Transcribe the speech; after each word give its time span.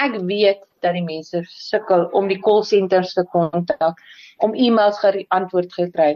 Ek 0.00 0.14
weet 0.24 0.62
dat 0.80 0.94
die 0.96 1.04
mense 1.04 1.42
sukkel 1.52 2.08
om 2.16 2.28
die 2.28 2.40
call 2.40 2.62
centers 2.64 3.12
te 3.14 3.24
kontak, 3.32 3.98
om 4.42 4.54
e-mails 4.54 4.98
geantwoord 5.02 5.74
te 5.74 5.88
kry. 5.92 6.14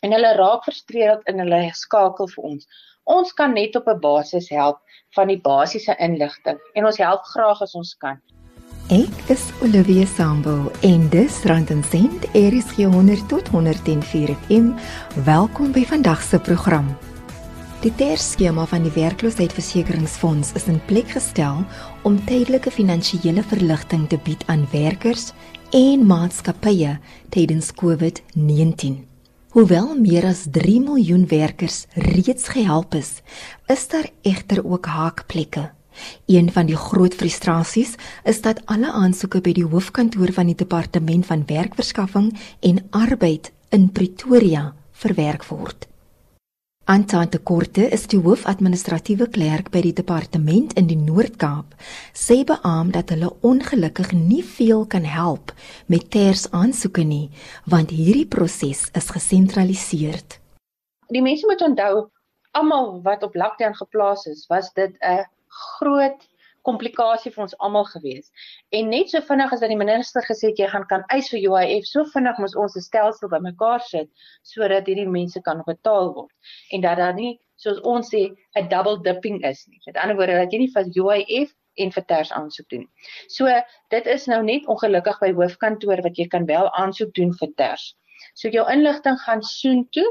En 0.00 0.14
hulle 0.16 0.32
raak 0.38 0.64
frustreerd 0.64 1.28
in 1.28 1.42
hulle 1.42 1.60
skakel 1.76 2.30
vir 2.32 2.44
ons. 2.52 2.66
Ons 3.04 3.32
kan 3.36 3.52
net 3.54 3.76
op 3.76 3.88
'n 3.88 4.00
basis 4.00 4.48
help 4.48 4.78
van 5.16 5.28
die 5.28 5.40
basiese 5.40 5.96
inligting 5.98 6.58
en 6.74 6.84
ons 6.84 6.98
help 6.98 7.22
graag 7.34 7.62
as 7.62 7.74
ons 7.74 7.94
kan. 7.94 8.20
Ek 8.90 9.30
is 9.30 9.52
Olivia 9.62 10.06
Sambo 10.06 10.72
en 10.82 11.08
dis 11.08 11.44
Rand 11.44 11.70
en 11.70 11.84
Sent 11.84 12.24
RSG 12.34 12.90
100 12.90 13.28
tot 13.28 13.48
104 13.48 14.34
FM. 14.34 14.72
Welkom 15.24 15.72
by 15.72 15.84
vandag 15.84 16.22
se 16.22 16.38
program. 16.38 16.96
Die 17.80 17.92
terskema 17.96 18.66
van 18.66 18.82
die 18.82 18.92
werkloosheidsversekeringsfonds 18.92 20.52
is 20.52 20.66
in 20.68 20.82
plek 20.84 21.14
gestel 21.14 21.62
om 22.02 22.16
tydelike 22.24 22.70
finansiële 22.72 23.42
verligting 23.44 24.06
te 24.08 24.18
bied 24.24 24.42
aan 24.48 24.66
werkers 24.72 25.30
en 25.76 26.06
maatskappye 26.06 26.96
tydens 27.34 27.70
COVID-19. 27.76 29.02
Hoewel 29.50 29.96
meer 29.98 30.28
as 30.30 30.46
3 30.50 30.78
miljoen 30.80 31.26
werkers 31.28 31.84
reeds 31.94 32.48
gehelp 32.54 32.94
is, 32.94 33.18
is 33.66 33.88
daar 33.90 34.08
egter 34.22 34.62
ook 34.64 34.86
haakplekke. 34.86 35.70
Een 36.30 36.48
van 36.52 36.70
die 36.70 36.78
groot 36.78 37.14
frustrasies 37.14 37.96
is 38.24 38.40
dat 38.40 38.62
alle 38.64 38.92
aansoeke 38.92 39.42
by 39.44 39.52
die 39.52 39.66
hoofkantoor 39.66 40.32
van 40.32 40.52
die 40.52 40.56
departement 40.56 41.26
van 41.26 41.44
werkverskaffing 41.46 42.32
en 42.60 42.84
arbeid 42.90 43.52
in 43.74 43.90
Pretoria 43.92 44.70
verwerk 44.92 45.44
word. 45.50 45.88
Anton 46.90 47.28
de 47.30 47.38
Korte 47.38 47.84
is 47.94 48.08
die 48.10 48.18
hoofadministratiewe 48.18 49.28
klerk 49.30 49.68
by 49.70 49.78
die 49.84 49.92
departement 49.94 50.72
in 50.80 50.88
die 50.90 50.96
Noord-Kaap. 50.98 51.76
Sy 52.18 52.40
beamoen 52.48 52.90
dat 52.96 53.12
hulle 53.14 53.28
ongelukkig 53.46 54.10
nie 54.16 54.40
veel 54.42 54.82
kan 54.90 55.06
help 55.06 55.52
met 55.86 56.08
ters 56.10 56.48
aansoeke 56.50 57.04
nie, 57.06 57.28
want 57.70 57.94
hierdie 57.94 58.26
proses 58.26 58.88
is 58.98 59.10
gesentraliseer. 59.14 60.18
Die 61.14 61.22
mense 61.22 61.46
moet 61.46 61.62
onthou, 61.62 62.08
almal 62.58 62.96
wat 63.06 63.22
op 63.22 63.38
lockdown 63.38 63.78
geplaas 63.78 64.26
is, 64.26 64.42
was 64.50 64.74
dit 64.74 64.90
'n 64.98 65.22
groot 65.46 66.26
komplikasie 66.68 67.32
vir 67.34 67.44
ons 67.44 67.54
almal 67.66 67.86
gewees. 67.90 68.30
En 68.76 68.90
net 68.92 69.12
so 69.12 69.20
vinnig 69.28 69.52
as 69.52 69.62
dat 69.62 69.72
die 69.72 69.78
minister 69.80 70.24
gesê 70.26 70.50
het 70.50 70.58
jy 70.62 70.68
gaan 70.72 70.86
kan 70.90 71.04
eis 71.14 71.30
vir 71.32 71.40
UIF, 71.50 71.86
so 71.88 72.04
vinnig 72.14 72.40
moet 72.42 72.56
ons 72.64 72.76
'n 72.76 72.84
stelsel 72.86 73.32
bymekaar 73.32 73.80
sit 73.86 74.10
sodat 74.42 74.86
hierdie 74.86 75.08
mense 75.08 75.40
kan 75.46 75.62
betaal 75.66 76.12
word 76.14 76.32
en 76.72 76.80
dat 76.86 76.98
daar 76.98 77.14
nie 77.14 77.38
soos 77.56 77.80
ons 77.92 78.12
sê 78.14 78.22
'n 78.56 78.68
double 78.68 78.98
dipping 79.08 79.40
is 79.44 79.66
nie. 79.68 79.80
Met 79.86 79.96
ander 79.96 80.16
woorde 80.16 80.36
dat 80.42 80.52
jy 80.52 80.58
nie 80.58 80.72
vir 80.74 80.84
UIF 81.04 81.54
en 81.76 81.90
vir 81.90 82.04
ters 82.04 82.32
aansoek 82.32 82.68
doen. 82.68 82.86
So 83.28 83.46
dit 83.90 84.06
is 84.06 84.26
nou 84.26 84.42
net 84.42 84.66
ongelukkig 84.66 85.20
by 85.20 85.32
hoofkantoor 85.32 86.02
wat 86.02 86.16
jy 86.16 86.28
kan 86.28 86.46
wel 86.46 86.70
aansoek 86.70 87.14
doen 87.14 87.32
vir 87.32 87.48
ters. 87.56 87.96
So 88.34 88.48
jou 88.48 88.66
inligting 88.70 89.18
gaan 89.18 89.42
soen 89.42 89.88
toe 89.90 90.08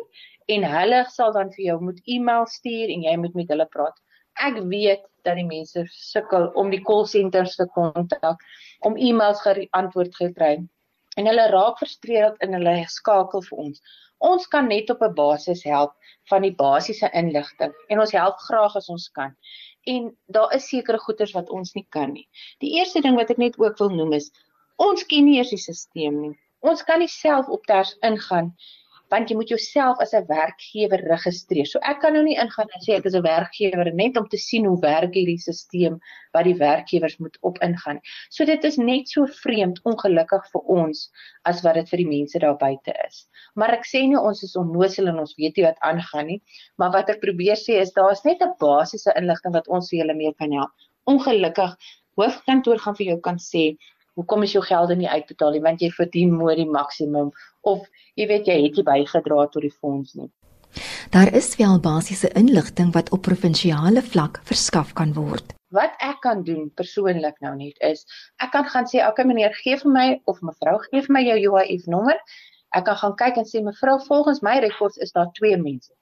en 0.48 0.64
hulle 0.64 1.06
sal 1.10 1.34
dan 1.34 1.52
vir 1.52 1.66
jou 1.66 1.80
moet 1.82 2.00
e-mail 2.06 2.46
stuur 2.46 2.90
en 2.90 3.02
jy 3.04 3.18
moet 3.18 3.36
met 3.36 3.50
hulle 3.50 3.66
praat 3.66 3.98
ek 4.40 4.60
weet 4.72 5.04
dat 5.24 5.36
die 5.40 5.48
mense 5.48 5.86
sukkel 5.94 6.50
om 6.60 6.70
die 6.74 6.82
call 6.84 7.06
centers 7.06 7.56
te 7.60 7.68
kontak, 7.76 8.44
om 8.86 8.98
e-mails 8.98 9.42
geantwoord 9.46 10.14
te 10.18 10.30
kry. 10.36 10.54
En 11.18 11.28
hulle 11.28 11.48
raak 11.52 11.80
frustreerd 11.82 12.38
in 12.46 12.54
hulle 12.58 12.76
skakel 12.88 13.44
vir 13.48 13.64
ons. 13.66 13.82
Ons 14.20 14.48
kan 14.52 14.68
net 14.68 14.90
op 14.90 15.02
'n 15.02 15.14
basis 15.16 15.64
help 15.64 15.94
van 16.30 16.42
die 16.42 16.56
basiese 16.56 17.10
inligting 17.14 17.74
en 17.90 18.00
ons 18.00 18.12
help 18.12 18.38
graag 18.48 18.76
as 18.76 18.90
ons 18.90 19.10
kan. 19.10 19.36
En 19.88 20.18
daar 20.28 20.54
is 20.56 20.68
sekere 20.68 21.00
goeders 21.00 21.32
wat 21.34 21.50
ons 21.50 21.74
nie 21.74 21.88
kan 21.90 22.12
nie. 22.14 22.28
Die 22.60 22.74
eerste 22.80 23.02
ding 23.02 23.16
wat 23.16 23.30
ek 23.30 23.38
net 23.38 23.60
ook 23.60 23.78
wil 23.80 23.90
noem 23.90 24.14
is 24.14 24.32
ons 24.76 25.06
ken 25.06 25.26
nie 25.26 25.38
eers 25.38 25.50
die 25.50 25.58
stelsel 25.58 26.12
nie. 26.12 26.36
Ons 26.60 26.84
kan 26.84 27.00
nie 27.00 27.08
self 27.08 27.48
op 27.48 27.66
ters 27.66 27.96
ingaan 28.02 28.54
want 29.14 29.30
jy 29.30 29.36
moet 29.38 29.50
jouself 29.50 30.02
as 30.04 30.14
'n 30.14 30.26
werkgewer 30.30 31.02
registreer. 31.10 31.66
So 31.66 31.80
ek 31.82 32.02
kan 32.02 32.14
nou 32.14 32.24
nie 32.24 32.38
ingaan 32.38 32.70
en 32.76 32.82
sê 32.86 32.98
ek 32.98 33.06
is 33.06 33.16
'n 33.16 33.24
werkgewer 33.26 33.94
net 33.94 34.18
om 34.18 34.28
te 34.30 34.38
sien 34.38 34.66
hoe 34.66 34.80
werk 34.82 35.14
hierdie 35.14 35.38
stelsel 35.38 36.00
wat 36.34 36.46
die 36.46 36.58
werkgewers 36.58 37.18
moet 37.18 37.38
op 37.42 37.58
ingaan. 37.66 38.00
So 38.30 38.46
dit 38.46 38.64
is 38.64 38.78
net 38.78 39.10
so 39.10 39.26
vreemd 39.26 39.80
ongelukkig 39.84 40.46
vir 40.54 40.62
ons 40.62 41.10
as 41.46 41.62
wat 41.64 41.76
dit 41.76 41.90
vir 41.90 41.98
die 41.98 42.10
mense 42.18 42.40
daar 42.40 42.58
buite 42.58 42.94
is. 43.08 43.28
Maar 43.56 43.74
ek 43.80 43.86
sê 43.86 44.06
nie 44.08 44.20
ons 44.20 44.44
is 44.44 44.56
onnosel 44.56 45.08
en 45.08 45.20
ons 45.20 45.36
weet 45.38 45.58
nie 45.58 45.66
wat 45.66 45.80
aangaan 45.82 46.28
nie, 46.28 46.42
maar 46.78 46.92
wat 46.92 47.10
ek 47.10 47.22
probeer 47.22 47.58
sê 47.58 47.80
is 47.82 47.94
daar's 47.94 48.24
net 48.26 48.42
'n 48.42 48.54
basiese 48.60 49.14
inligting 49.16 49.54
wat 49.54 49.68
ons 49.68 49.90
vir 49.90 50.00
julle 50.00 50.14
mee 50.14 50.34
kan 50.34 50.52
help. 50.52 50.72
Ongelukkig 51.08 51.76
hoofkantoor 52.20 52.80
gaan 52.80 52.96
vir 52.96 53.08
jou 53.08 53.20
kan 53.20 53.38
sê 53.38 53.78
hoekom 54.20 54.44
is 54.44 54.56
jou 54.56 54.64
gelde 54.66 54.98
nie 55.00 55.08
uitbetaal 55.10 55.56
nie 55.56 55.64
want 55.68 55.84
jy 55.84 55.90
verdien 55.96 56.36
mooi 56.36 56.58
die 56.60 56.68
maksimum 56.80 57.32
of 57.72 57.86
jy 58.20 58.28
weet 58.32 58.52
jy 58.52 58.58
het 58.66 58.80
nie 58.80 58.88
bygedra 58.92 59.46
tot 59.54 59.64
die 59.66 59.76
fonds 59.76 60.16
nie. 60.20 60.28
Daar 61.14 61.32
is 61.34 61.56
wel 61.58 61.80
basiese 61.80 62.30
inligting 62.42 62.92
wat 62.94 63.10
op 63.16 63.24
provinsiale 63.28 64.04
vlak 64.06 64.42
verskaf 64.50 64.94
kan 65.00 65.14
word. 65.16 65.56
Wat 65.74 65.96
ek 66.06 66.20
kan 66.26 66.44
doen 66.44 66.68
persoonlik 66.82 67.40
nou 67.46 67.56
net 67.58 67.80
is 67.86 68.06
ek 68.44 68.52
kan 68.58 68.68
gaan 68.74 68.90
sê 68.92 69.02
okay 69.08 69.26
meneer 69.26 69.56
gee 69.64 69.78
vir 69.82 69.96
my 69.96 70.08
of 70.26 70.44
mevrou 70.46 70.78
gee 70.90 71.02
vir 71.08 71.16
my 71.18 71.24
jou 71.26 71.40
UIF 71.54 71.88
nommer. 71.96 72.20
Ek 72.78 72.86
kan 72.86 73.00
gaan 73.02 73.16
kyk 73.24 73.42
en 73.42 73.50
sê 73.50 73.64
mevrou 73.66 73.98
volgens 74.06 74.44
my 74.46 74.60
rekords 74.66 75.02
is 75.06 75.16
daar 75.16 75.32
twee 75.40 75.58
mense. 75.58 75.94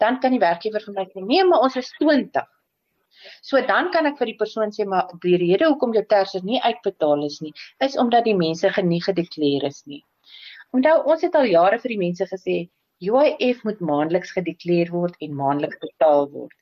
Dan 0.00 0.20
kan 0.20 0.32
die 0.32 0.42
werkgewer 0.42 0.84
vir 0.86 0.98
my 1.00 1.08
sê 1.10 1.26
nee 1.26 1.44
maar 1.50 1.66
ons 1.66 1.76
is 1.80 1.92
20. 2.00 2.48
So 3.42 3.60
dan 3.66 3.90
kan 3.94 4.06
ek 4.06 4.18
vir 4.18 4.32
die 4.32 4.38
persoon 4.40 4.72
sê 4.76 4.86
maar 4.88 5.12
die 5.22 5.36
rede 5.40 5.68
hoekom 5.70 5.94
jou 5.96 6.04
terse 6.14 6.40
nie 6.44 6.60
uitbetaal 6.62 7.24
is 7.26 7.40
nie, 7.40 7.52
is 7.80 7.96
omdat 7.96 8.24
die 8.24 8.36
mense 8.36 8.70
genie 8.78 9.02
gedeklareer 9.02 9.68
is 9.70 9.82
nie. 9.86 10.02
Onthou 10.74 10.96
ons 11.12 11.22
het 11.22 11.34
al 11.38 11.50
jare 11.50 11.78
vir 11.82 11.94
die 11.94 12.02
mense 12.06 12.26
gesê 12.30 12.56
UIF 13.04 13.64
moet 13.64 13.80
maandeliks 13.80 14.32
gedeklareer 14.36 14.90
word 14.94 15.16
en 15.20 15.34
maandeliks 15.38 15.80
betaal 15.82 16.28
word. 16.30 16.56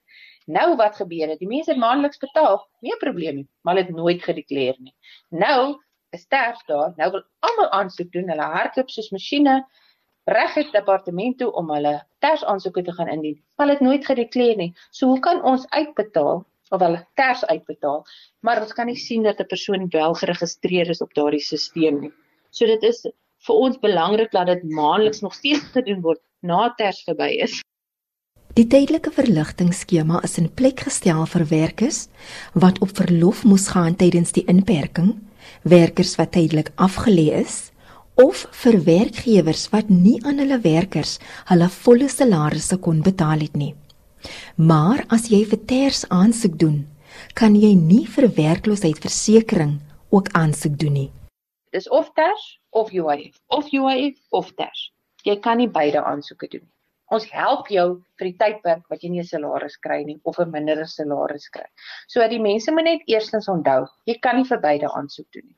Nou 0.46 0.76
wat 0.76 0.96
gebeur 0.98 1.30
het? 1.30 1.38
Die 1.38 1.48
mense 1.48 1.70
het 1.70 1.80
maandeliks 1.80 2.18
betaal, 2.18 2.58
nie 2.82 2.92
'n 2.92 2.98
probleem 2.98 3.36
nie, 3.36 3.48
maar 3.62 3.76
het 3.76 3.90
nooit 3.90 4.22
gedeklareer 4.22 4.76
nie. 4.78 4.94
Nou 5.30 5.78
is 6.10 6.20
sterf 6.20 6.58
daar, 6.66 6.92
nou 6.96 7.10
wil 7.10 7.22
almal 7.40 7.70
aansoek 7.70 8.12
doen, 8.12 8.28
hulle 8.28 8.48
hardloop 8.54 8.90
soos 8.90 9.10
masjiene 9.10 9.62
reg 10.24 10.54
het 10.54 10.72
departement 10.72 11.38
toe 11.38 11.50
om 11.52 11.70
hulle 11.70 11.94
ters 12.18 12.44
aansoeke 12.44 12.82
te 12.82 12.92
gaan 12.92 13.08
indien, 13.08 13.38
hulle 13.56 13.72
het 13.72 13.80
nooit 13.80 14.04
gedeklareer 14.06 14.56
nie. 14.56 14.74
So 14.90 15.06
hoe 15.06 15.20
kan 15.20 15.42
ons 15.42 15.66
uitbetaal 15.68 16.44
of 16.72 16.80
hulle 16.80 17.02
ters 17.20 17.44
uitbetaal, 17.44 18.02
maar 18.40 18.62
ons 18.64 18.72
kan 18.76 18.88
nie 18.88 18.98
sien 18.98 19.22
dat 19.26 19.40
'n 19.40 19.48
persoon 19.48 19.88
wel 19.92 20.14
geregistreer 20.14 20.88
is 20.90 21.02
op 21.04 21.14
daardie 21.14 21.40
stelsel 21.40 21.98
nie. 22.00 22.12
So 22.50 22.66
dit 22.66 22.82
is 22.82 23.04
vir 23.46 23.56
ons 23.56 23.78
belangrik 23.78 24.30
dat 24.32 24.46
dit 24.46 24.62
maandeliks 24.64 25.20
nog 25.20 25.34
steeds 25.34 25.72
gedoen 25.76 26.00
word 26.00 26.20
na 26.40 26.72
ters 26.78 27.02
verby 27.06 27.30
is. 27.42 27.60
Die 28.52 28.66
tydelike 28.68 29.10
verligtingskema 29.10 30.20
is 30.22 30.38
in 30.38 30.50
plek 30.52 30.80
gestel 30.84 31.24
vir 31.26 31.44
werkers 31.48 32.08
wat 32.52 32.80
op 32.84 32.90
verlof 32.98 33.44
moes 33.48 33.70
gaan 33.72 33.96
tydens 33.96 34.32
die 34.36 34.44
inperking, 34.44 35.14
werkers 35.62 36.16
wat 36.20 36.34
tydelik 36.36 36.68
afgelê 36.76 37.30
is 37.40 37.70
of 38.20 38.44
vir 38.62 38.76
werkgewers 38.84 39.70
wat 39.72 39.88
nie 39.88 40.18
aan 40.28 40.42
hulle 40.42 40.60
werkers 40.60 41.16
hulle 41.48 41.68
volle 41.72 42.10
salarisse 42.12 42.76
kon 42.76 43.00
betaal 43.00 43.40
het 43.46 43.56
nie. 43.56 43.72
Maar 44.56 45.04
as 45.08 45.28
jy 45.30 45.44
vir 45.44 45.60
ters 45.66 46.04
aansoek 46.08 46.58
doen, 46.58 46.82
kan 47.34 47.56
jy 47.56 47.74
nie 47.74 48.04
vir 48.06 48.28
werkloosheidsversekering 48.36 49.78
ook 50.10 50.28
aansoek 50.38 50.78
doen 50.78 50.92
nie. 50.92 51.10
Dis 51.72 51.88
of 51.88 52.10
ters 52.18 52.60
of 52.70 52.92
UIF, 52.92 53.36
of 53.48 53.72
UIF 53.72 54.18
of 54.30 54.52
ters. 54.56 54.90
Jy 55.24 55.38
kan 55.40 55.56
nie 55.56 55.70
beide 55.70 56.02
aansoeke 56.04 56.48
doen 56.48 56.64
nie. 56.64 56.72
Ons 57.12 57.26
help 57.28 57.68
jou 57.68 57.86
vir 58.16 58.30
die 58.30 58.36
tydperk 58.40 58.86
wat 58.88 59.02
jy 59.04 59.10
nie 59.12 59.20
'n 59.20 59.28
salaris 59.28 59.76
kry 59.76 60.02
nie 60.04 60.20
of 60.24 60.38
'n 60.40 60.50
minder 60.50 60.86
salaris 60.86 61.48
kry. 61.48 61.66
So 62.08 62.26
die 62.28 62.40
mense 62.40 62.72
moet 62.72 62.84
net 62.84 63.02
eerstens 63.06 63.48
onthou, 63.48 63.86
jy 64.06 64.18
kan 64.20 64.36
nie 64.36 64.48
vir 64.48 64.60
beide 64.60 64.88
aansoek 64.88 65.26
doen 65.32 65.46
nie. 65.46 65.56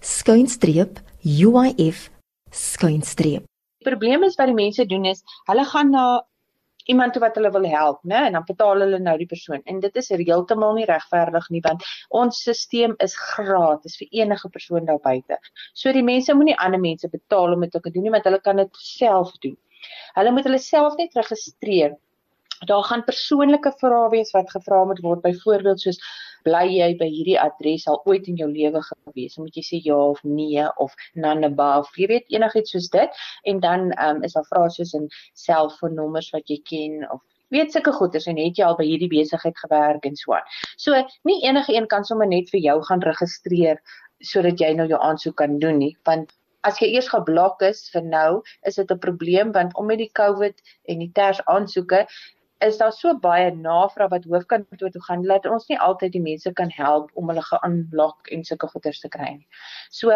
skuinstreep 0.00 1.00
UIF 1.22 2.10
skuinstreep 2.50 3.44
Die 3.82 3.90
probleem 3.90 4.22
is 4.22 4.38
wat 4.38 4.46
die 4.46 4.54
mense 4.54 4.86
doen 4.86 5.04
is 5.04 5.22
hulle 5.50 5.64
gaan 5.64 5.90
na 5.90 6.22
iemand 6.90 7.16
wat 7.22 7.36
hulle 7.38 7.50
wil 7.54 7.66
help, 7.68 8.00
né, 8.02 8.26
en 8.26 8.32
dan 8.38 8.46
betaal 8.46 8.84
hulle 8.84 8.98
nou 8.98 9.16
die 9.18 9.26
persoon. 9.26 9.62
En 9.64 9.80
dit 9.80 9.96
is 9.96 10.08
heeltemal 10.08 10.74
nie 10.74 10.86
regverdig 10.88 11.48
nie 11.50 11.62
want 11.64 11.84
ons 12.08 12.42
stelsel 12.42 12.94
is 13.04 13.16
gratis 13.16 13.96
vir 14.00 14.08
enige 14.22 14.48
persoon 14.48 14.86
daar 14.88 15.00
buite. 15.02 15.38
So 15.74 15.92
die 15.92 16.02
mense 16.02 16.34
moenie 16.34 16.56
ander 16.58 16.80
mense 16.80 17.08
betaal 17.08 17.52
om 17.56 17.60
dit 17.66 17.72
te 17.72 17.90
doen 17.90 18.02
nie, 18.02 18.14
want 18.14 18.24
hulle 18.24 18.40
kan 18.40 18.56
dit 18.56 18.82
self 18.84 19.32
doen. 19.44 19.56
Hulle 20.16 20.32
moet 20.32 20.48
hulle 20.48 20.58
self 20.62 20.96
net 21.00 21.14
registreer. 21.18 21.96
Daar 22.66 22.84
gaan 22.84 23.02
persoonlike 23.04 23.72
vrae 23.80 24.08
wees 24.10 24.30
wat 24.30 24.50
gevra 24.50 24.84
moet 24.84 25.00
word, 25.02 25.22
byvoorbeeld 25.24 25.80
soos 25.82 25.98
bly 26.46 26.62
jy 26.70 26.88
by 27.00 27.08
hierdie 27.10 27.38
adres 27.42 27.88
al 27.90 27.98
ooit 28.06 28.28
in 28.30 28.38
jou 28.38 28.46
lewe 28.50 28.82
gewees? 28.86 29.34
Moet 29.40 29.58
jy 29.58 29.64
sê 29.66 29.80
ja 29.82 29.96
of 30.12 30.20
nee 30.22 30.66
of 30.84 30.94
nanaba 31.14 31.72
of 31.82 31.90
jy 31.98 32.06
weet 32.12 32.30
enigiets 32.30 32.74
soos 32.76 32.86
dit 32.94 33.22
en 33.50 33.62
dan 33.64 33.90
um, 34.04 34.22
is 34.22 34.36
daar 34.38 34.46
vrae 34.50 34.70
soos 34.76 34.94
in 34.98 35.08
selfoonnommers 35.46 36.30
wat 36.36 36.50
jy 36.54 36.60
ken 36.70 37.00
of 37.10 37.22
weet 37.52 37.74
sulke 37.74 37.92
goeders 37.98 38.28
en 38.30 38.38
het 38.38 38.58
jy 38.58 38.68
al 38.68 38.78
by 38.78 38.86
hierdie 38.86 39.10
besigheid 39.10 39.58
gewerk 39.64 40.06
en 40.06 40.14
so 40.16 40.36
aan. 40.38 40.46
So 40.76 41.02
nie 41.28 41.40
enige 41.42 41.74
een 41.74 41.90
kan 41.90 42.06
sommer 42.06 42.30
net 42.30 42.52
vir 42.54 42.62
jou 42.62 42.78
gaan 42.86 43.02
registreer 43.08 43.82
sodat 44.22 44.62
jy 44.62 44.70
nou 44.78 44.86
jou 44.86 45.02
aansoek 45.02 45.36
kan 45.42 45.58
doen 45.58 45.82
nie 45.82 45.96
want 46.06 46.30
As 46.62 46.76
jy 46.78 46.92
eers 46.94 47.08
geblok 47.10 47.62
is 47.66 47.88
vir 47.90 48.04
nou, 48.06 48.42
is 48.70 48.76
dit 48.78 48.90
'n 48.94 48.98
probleem 49.04 49.48
want 49.54 49.72
om 49.74 49.86
met 49.90 49.98
die 49.98 50.12
COVID 50.14 50.60
en 50.86 51.00
die 51.02 51.10
ters 51.16 51.40
aansoeke 51.50 52.06
is 52.66 52.78
daar 52.80 52.92
so 52.92 53.14
baie 53.24 53.50
navraag 53.54 54.12
wat 54.14 54.28
hoofkantoor 54.30 54.90
toe 54.94 55.02
gaan 55.08 55.26
dat 55.28 55.48
ons 55.50 55.68
nie 55.70 55.78
altyd 55.88 56.14
die 56.16 56.22
mense 56.22 56.52
kan 56.60 56.70
help 56.76 57.10
om 57.14 57.32
hulle 57.32 57.44
geunlock 57.48 58.30
en 58.36 58.44
sulke 58.48 58.70
goeders 58.74 59.00
te 59.02 59.10
kry 59.16 59.30
nie. 59.36 59.48
So 59.90 60.12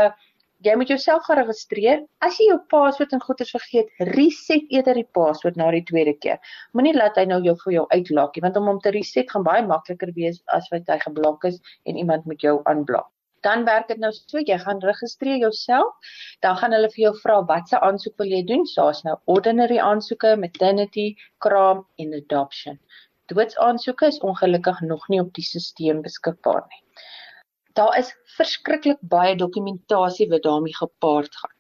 jy 0.66 0.76
moet 0.80 0.88
jouself 0.88 1.26
geregistreer. 1.26 2.04
As 2.24 2.38
jy 2.40 2.48
jou 2.50 2.60
paswoord 2.72 3.12
en 3.12 3.24
goeders 3.24 3.52
vergeet, 3.56 3.90
reset 4.12 4.70
eerder 4.72 5.02
die 5.02 5.08
paswoord 5.18 5.58
na 5.60 5.68
die 5.74 5.84
tweede 5.90 6.14
keer. 6.22 6.38
Moenie 6.72 6.94
laat 6.96 7.18
hy 7.20 7.26
nou 7.28 7.42
jou 7.44 7.56
vir 7.64 7.76
jou 7.80 7.84
uitlok 7.92 8.38
nie, 8.38 8.46
want 8.46 8.56
om 8.62 8.72
hom 8.72 8.80
te 8.80 8.94
reset 8.96 9.28
gaan 9.32 9.44
baie 9.46 9.66
makliker 9.66 10.14
wees 10.16 10.40
as 10.56 10.70
wat 10.72 10.88
hy 10.92 10.98
geblok 11.04 11.44
is 11.52 11.60
en 11.84 12.00
iemand 12.00 12.24
moet 12.30 12.48
jou 12.48 12.60
aanblok 12.64 13.10
dan 13.46 13.64
werk 13.68 13.88
dit 13.92 13.98
nou 14.02 14.12
so 14.16 14.42
jy 14.50 14.58
gaan 14.62 14.82
registreer 14.84 15.38
jouself. 15.42 16.12
Dan 16.44 16.58
gaan 16.60 16.74
hulle 16.76 16.90
vir 16.94 17.02
jou 17.06 17.12
vra 17.22 17.40
watse 17.50 17.80
aansoek 17.88 18.16
wil 18.22 18.32
jy 18.34 18.42
doen? 18.50 18.64
Soos 18.72 19.02
nou 19.06 19.16
ordinary 19.36 19.78
aansoeke 19.90 20.34
maternity 20.44 21.08
kraam 21.46 21.84
en 22.02 22.14
adoption. 22.20 22.80
Doodsaansoeke 23.32 24.10
is 24.12 24.22
ongelukkig 24.30 24.80
nog 24.86 25.08
nie 25.12 25.20
op 25.22 25.32
die 25.38 25.46
stelsel 25.46 26.02
beskikbaar 26.02 26.62
nie. 26.70 26.82
Daar 27.78 27.98
is 27.98 28.14
verskriklik 28.36 29.02
baie 29.02 29.34
dokumentasie 29.36 30.30
wat 30.30 30.46
daarmee 30.46 30.76
gepaard 30.76 31.34
gaan. 31.42 31.54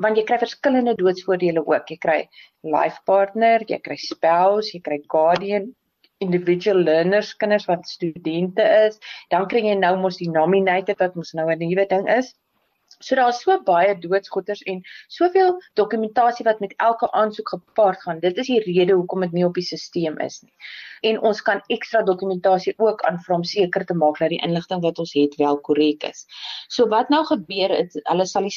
Want 0.00 0.16
jy 0.16 0.24
kry 0.24 0.38
verskillende 0.40 0.94
doodsvoordele 0.96 1.64
ook. 1.66 1.90
Jy 1.90 1.98
kry 2.04 2.20
life 2.62 3.00
partner 3.08 3.64
jy 3.68 3.78
kry 3.84 3.96
spouse 4.00 4.74
jy 4.74 4.80
kry 4.84 4.98
guardian 5.12 5.70
individual 6.20 6.82
learners 6.88 7.32
kinders 7.36 7.66
wat 7.70 7.88
studente 7.88 8.64
is, 8.86 8.98
dan 9.32 9.48
kry 9.48 9.64
jy 9.64 9.76
nou 9.80 9.96
mos 10.00 10.20
die 10.20 10.30
nominated 10.30 11.00
wat 11.00 11.16
mos 11.16 11.32
nou 11.38 11.48
'n 11.50 11.58
nuwe 11.64 11.86
ding 11.94 12.08
is. 12.18 12.34
So 13.00 13.16
daar's 13.16 13.40
so 13.42 13.56
baie 13.64 13.94
doodsgoeters 13.98 14.60
en 14.68 14.82
soveel 15.08 15.54
dokumentasie 15.80 16.44
wat 16.44 16.60
met 16.60 16.74
elke 16.76 17.08
aansoek 17.16 17.48
gepaard 17.48 18.02
gaan. 18.02 18.20
Dit 18.20 18.38
is 18.38 18.50
die 18.52 18.60
rede 18.60 18.92
hoekom 18.92 19.24
dit 19.24 19.32
nie 19.32 19.44
op 19.46 19.56
die 19.56 19.64
stelsel 19.64 20.18
is 20.24 20.42
nie. 20.44 20.52
En 21.10 21.20
ons 21.30 21.40
kan 21.42 21.62
ekstra 21.72 22.02
dokumentasie 22.04 22.74
ook 22.76 23.00
aanvra 23.08 23.38
om 23.40 23.44
seker 23.44 23.86
te 23.88 23.96
maak 23.96 24.20
dat 24.20 24.34
die 24.34 24.42
inligting 24.44 24.82
wat 24.84 25.00
ons 25.00 25.14
het 25.16 25.38
wel 25.40 25.56
korrek 25.64 26.04
is. 26.10 26.26
So 26.68 26.88
wat 26.92 27.08
nou 27.08 27.24
gebeur 27.24 27.72
is 27.78 27.96
hulle 28.02 28.28
sal 28.28 28.50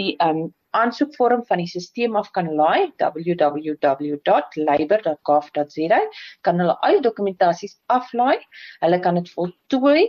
die 0.00 0.16
um 0.24 0.48
aansoekvorm 0.70 1.42
van 1.48 1.58
die 1.58 1.66
stelsel 1.68 2.16
af 2.16 2.30
kan 2.36 2.54
laai 2.54 2.92
www.labor.gov.za 3.02 6.00
kan 6.46 6.58
hulle 6.62 6.76
al 6.80 6.92
die 6.96 7.04
dokumentasies 7.08 7.74
aflaai. 7.86 8.38
Hulle 8.84 8.98
kan 9.04 9.14
dit 9.20 9.28
voltooi 9.34 10.02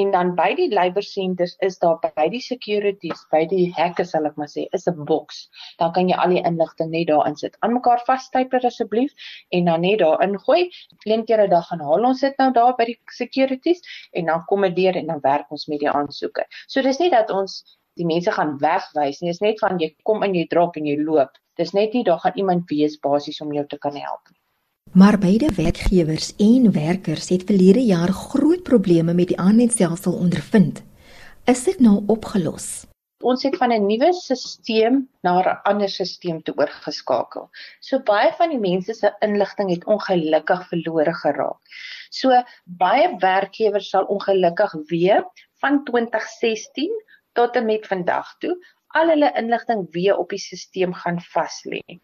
en 0.00 0.10
dan 0.10 0.32
by 0.34 0.48
die 0.58 0.68
labor 0.74 1.02
centers 1.06 1.54
is 1.66 1.78
daar 1.78 2.00
by 2.02 2.26
die 2.32 2.42
securities, 2.42 3.20
by 3.30 3.44
die 3.50 3.66
hekke 3.76 4.04
sal 4.08 4.26
ek 4.28 4.38
maar 4.40 4.50
sê, 4.50 4.66
is 4.78 4.88
'n 4.90 5.04
boks. 5.10 5.48
Dan 5.78 5.92
kan 5.92 6.08
jy 6.08 6.16
al 6.16 6.34
die 6.34 6.42
inligting 6.50 6.90
net 6.90 7.06
daarin 7.08 7.36
sit. 7.36 7.56
Aan 7.60 7.74
mekaar 7.74 8.02
vastyper 8.06 8.66
asseblief 8.70 9.12
en 9.50 9.64
dan 9.70 9.80
net 9.80 9.98
daarin 9.98 10.38
gooi. 10.38 10.70
Een 11.04 11.24
keer 11.24 11.44
'n 11.46 11.50
dag 11.50 11.68
gaan 11.68 11.80
haal 11.80 12.04
ons 12.10 12.20
dit 12.20 12.38
nou 12.38 12.52
daar 12.52 12.74
by 12.76 12.84
die 12.84 12.98
securities 13.10 13.80
en 14.12 14.26
dan 14.26 14.44
kom 14.44 14.62
dit 14.62 14.76
deur 14.76 14.96
en 14.96 15.06
dan 15.06 15.20
werk 15.20 15.50
ons 15.50 15.66
met 15.66 15.80
die 15.80 15.90
aansoeke. 15.90 16.44
So 16.66 16.82
dis 16.82 16.98
nie 16.98 17.10
dat 17.10 17.30
ons 17.30 17.78
die 17.94 18.06
mense 18.06 18.30
gaan 18.30 18.58
wegwys 18.58 19.20
nie. 19.20 19.30
Dit 19.30 19.34
is 19.34 19.40
net 19.40 19.60
van 19.60 19.78
jy 19.78 19.94
kom 20.02 20.22
in 20.22 20.34
jy 20.34 20.46
drop 20.46 20.76
en 20.76 20.86
jy 20.86 20.96
loop. 20.98 21.38
Dis 21.56 21.72
net 21.72 21.92
nie 21.94 22.04
daar 22.04 22.18
gaan 22.18 22.36
iemand 22.36 22.70
wees 22.70 22.98
basies 22.98 23.40
om 23.40 23.52
jou 23.52 23.66
te 23.66 23.78
kan 23.78 23.96
help 23.96 24.30
nie. 24.30 24.43
Maar 24.94 25.18
beide 25.18 25.48
werkgewers 25.54 26.36
en 26.36 26.72
werkers 26.72 27.28
het 27.28 27.42
verlede 27.44 27.80
jaar 27.84 28.08
groot 28.08 28.62
probleme 28.62 29.14
met 29.14 29.28
die 29.28 29.38
aanlynstelsel 29.38 30.12
ondervind. 30.12 30.82
Is 31.44 31.64
dit 31.64 31.80
nou 31.80 32.02
opgelos? 32.06 32.86
Ons 33.18 33.42
het 33.42 33.56
van 33.56 33.72
'n 33.74 33.86
nuwe 33.86 34.12
stelsel 34.12 35.00
na 35.26 35.32
'n 35.40 35.58
ander 35.70 35.88
stelsel 35.88 36.42
toe 36.42 36.54
oorgeskakel. 36.56 37.50
So 37.80 37.98
baie 38.02 38.32
van 38.38 38.48
die 38.54 38.58
mense 38.58 38.94
se 38.94 39.12
inligting 39.18 39.70
het 39.70 39.84
ongelukkig 39.84 40.68
verlore 40.68 41.14
geraak. 41.14 41.60
So 42.10 42.42
baie 42.64 43.16
werkgewers 43.18 43.88
sal 43.88 44.04
ongelukkig 44.04 44.72
weer 44.86 45.26
van 45.58 45.84
2016 45.84 47.04
tot 47.32 47.56
en 47.56 47.66
met 47.66 47.86
vandag 47.86 48.38
toe 48.38 48.56
al 48.86 49.08
hulle 49.08 49.32
inligting 49.36 49.86
weer 49.90 50.16
op 50.16 50.28
die 50.28 50.38
stelsel 50.38 50.94
gaan 50.94 51.20
vas 51.20 51.64
lê 51.64 51.98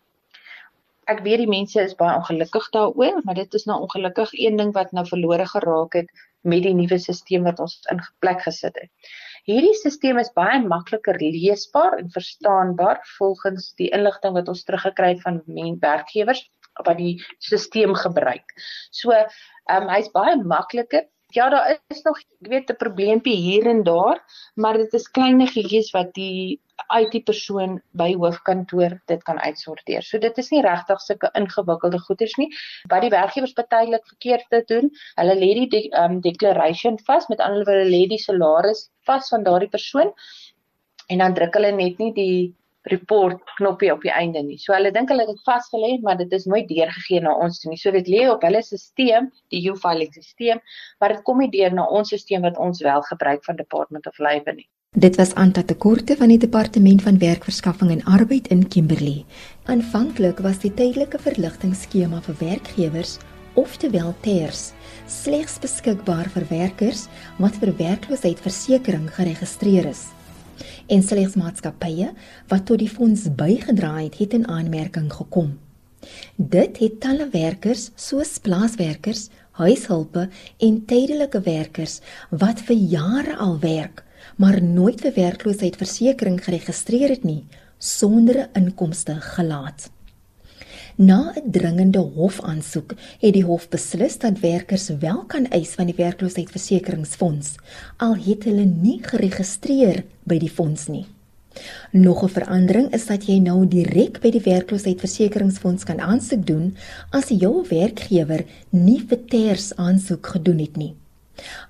ek 1.11 1.23
weet 1.27 1.43
die 1.43 1.51
mense 1.51 1.83
is 1.83 1.97
baie 1.99 2.17
ongelukkig 2.19 2.69
daaroor, 2.75 3.21
maar 3.25 3.39
dit 3.39 3.55
is 3.59 3.67
nou 3.69 3.81
ongelukkig 3.85 4.33
een 4.39 4.59
ding 4.61 4.73
wat 4.77 4.93
nou 4.97 5.05
verlore 5.09 5.47
geraak 5.53 5.97
het 5.99 6.11
met 6.47 6.63
die 6.65 6.75
nuwe 6.75 6.99
stelsel 6.99 7.45
wat 7.47 7.61
ons 7.61 7.77
in 7.93 8.01
plek 8.25 8.43
gesit 8.47 8.77
het. 8.81 9.13
Hierdie 9.49 9.75
stelsel 9.77 10.21
is 10.23 10.33
baie 10.37 10.61
makliker 10.63 11.19
leesbaar 11.21 11.99
en 11.99 12.11
verstaanbaar 12.15 13.01
volgens 13.19 13.73
die 13.81 13.91
inligting 13.97 14.37
wat 14.39 14.49
ons 14.53 14.65
teruggekry 14.69 15.15
het 15.15 15.23
van 15.27 15.43
men 15.47 15.79
werkgewers 15.83 16.45
wat 16.87 16.99
die 17.01 17.17
stelsel 17.39 17.97
gebruik. 18.05 18.55
So, 18.91 19.13
ehm 19.13 19.89
um, 19.89 19.91
hy's 19.95 20.11
baie 20.15 20.37
makliker 20.43 21.09
Ja, 21.33 21.49
daar 21.49 21.79
is 21.89 22.03
nog, 22.03 22.19
ek 22.19 22.49
weet 22.51 22.71
'n 22.71 22.77
probleempie 22.77 23.37
hier 23.37 23.67
en 23.67 23.83
daar, 23.83 24.19
maar 24.55 24.77
dit 24.77 24.93
is 24.99 25.11
kleinigheidjies 25.11 25.91
wat 25.95 26.15
die 26.15 26.61
IT-persoon 26.99 27.81
by 27.91 28.15
hoofkantoor 28.15 28.97
dit 29.07 29.23
kan 29.23 29.39
uitsorteer. 29.39 30.03
So 30.03 30.19
dit 30.19 30.39
is 30.39 30.51
nie 30.51 30.63
regtig 30.63 31.01
sulke 31.01 31.31
ingewikkelde 31.39 31.99
goeders 31.99 32.35
nie. 32.41 32.49
Wat 32.89 33.03
die 33.07 33.11
werkgewers 33.11 33.53
partydelik 33.53 34.07
verkeerd 34.07 34.47
te 34.49 34.63
doen, 34.67 34.91
hulle 35.15 35.37
lê 35.43 35.69
die 35.71 35.85
um, 36.03 36.21
declaration 36.21 36.99
vas 37.07 37.29
met 37.29 37.41
ander 37.41 37.65
woorde 37.65 37.91
lê 37.91 38.07
die 38.09 38.19
salaris 38.19 38.89
vas 39.07 39.29
van 39.29 39.43
daardie 39.43 39.69
persoon 39.69 40.13
en 41.11 41.19
dan 41.19 41.35
druk 41.35 41.55
hulle 41.55 41.73
net 41.73 41.99
nie 41.99 42.13
die 42.15 42.55
report 42.89 43.41
knoppie 43.59 43.93
op 43.93 44.03
die 44.03 44.13
einde 44.13 44.43
nie. 44.43 44.59
So 44.59 44.73
hulle 44.73 44.93
dink 44.95 45.11
hulle 45.13 45.27
het 45.27 45.35
dit 45.35 45.47
vasgelê, 45.47 45.93
maar 46.03 46.17
dit 46.21 46.33
is 46.33 46.47
nooit 46.49 46.69
deurgegee 46.69 47.21
na 47.21 47.35
ons 47.37 47.61
toe 47.61 47.71
nie. 47.73 47.79
So 47.81 47.93
dit 47.93 48.09
lê 48.09 48.27
op 48.31 48.45
hulle 48.47 48.63
stelsel, 48.65 49.29
die 49.53 49.63
U-filing 49.69 50.13
stelsel, 50.17 50.63
maar 51.01 51.17
dit 51.17 51.25
kom 51.27 51.43
nie 51.43 51.51
deur 51.53 51.75
na 51.77 51.87
ons 51.87 52.09
stelsel 52.09 52.47
wat 52.49 52.59
ons 52.59 52.81
wel 52.85 53.03
gebruik 53.11 53.45
van 53.45 53.61
Department 53.61 54.07
of 54.07 54.19
Labour 54.19 54.57
nie. 54.57 54.69
Dit 54.99 55.21
was 55.21 55.37
Anta 55.39 55.63
Tekorte 55.63 56.17
van 56.19 56.33
die 56.33 56.39
Departement 56.43 57.03
van 57.03 57.19
Werkverskaffing 57.23 57.93
en 57.95 58.05
Arbeid 58.11 58.49
in 58.51 58.65
Kimberley. 58.69 59.25
Aanvanklik 59.71 60.41
was 60.43 60.59
die 60.65 60.73
tydelike 60.75 61.21
verligtingskema 61.23 62.19
vir 62.25 62.35
werkgewers, 62.41 63.19
oftewel 63.55 64.15
TERS, 64.25 64.73
slegs 65.07 65.61
beskikbaar 65.63 66.27
vir 66.35 66.49
werkers 66.51 67.07
wat 67.39 67.55
vir 67.63 67.71
werkloosheidversekering 67.79 69.07
geregistreer 69.15 69.87
is. 69.93 70.09
En 70.87 71.03
slegs 71.03 71.37
maatskappye 71.41 72.13
wat 72.49 72.67
tot 72.67 72.79
die 72.83 72.91
fonds 72.91 73.29
bygedra 73.37 73.97
het, 73.99 74.19
het 74.19 74.37
in 74.37 74.49
aanmerking 74.49 75.13
gekom. 75.13 75.59
Dit 76.37 76.79
het 76.81 77.01
talle 77.01 77.29
werkers 77.33 77.91
soos 77.97 78.39
plaaswerkers, 78.39 79.29
huishulpe 79.61 80.29
en 80.59 80.83
tydelike 80.89 81.41
werkers 81.45 82.01
wat 82.31 82.63
vir 82.69 82.77
jare 82.95 83.37
al 83.37 83.59
werk, 83.61 84.05
maar 84.37 84.63
nooit 84.63 85.01
vir 85.05 85.17
werkloosheidsversekering 85.17 86.41
geregistreer 86.45 87.17
het 87.17 87.25
nie, 87.25 87.45
sonder 87.79 88.49
inkomste 88.57 89.19
gelaat. 89.35 89.91
Na 91.01 91.33
'n 91.33 91.51
dringende 91.51 91.99
hofaansoek 91.99 92.91
het 93.21 93.33
die 93.33 93.45
hof 93.45 93.69
beslis 93.73 94.19
dat 94.19 94.41
werkers 94.41 94.89
wel 95.01 95.25
kan 95.25 95.47
eis 95.49 95.71
van 95.79 95.87
die 95.89 95.95
werkloosheidsversekeringsfonds 95.97 97.55
al 97.97 98.17
het 98.17 98.45
hulle 98.45 98.65
nie 98.65 98.99
geregistreer 99.03 100.03
by 100.29 100.37
die 100.39 100.51
fonds 100.51 100.89
nie. 100.93 101.07
Nog 101.91 102.23
'n 102.23 102.29
verandering 102.29 102.93
is 102.93 103.07
dat 103.07 103.25
jy 103.25 103.39
nou 103.39 103.69
direk 103.69 104.21
by 104.21 104.31
die 104.31 104.45
werkloosheidsversekeringsfonds 104.45 105.85
kan 105.85 106.01
aansoek 106.01 106.47
doen 106.47 106.77
as 107.11 107.29
jou 107.29 107.65
werkgewer 107.69 108.45
nie 108.71 109.01
vir 109.09 109.25
ters 109.25 109.77
aansoek 109.77 110.27
gedoen 110.27 110.59
het 110.59 110.77
nie. 110.77 110.95